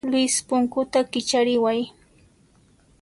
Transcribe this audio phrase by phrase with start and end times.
[0.11, 1.79] Luis, punkuta kichariway.